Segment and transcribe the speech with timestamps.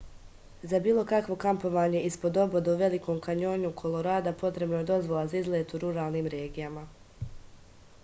[0.69, 5.79] za bilo kakvo kampovanje ispod oboda u velikom kanjonu kolorada potrebna je dozvola za izlet
[5.81, 6.89] u ruralnim regijama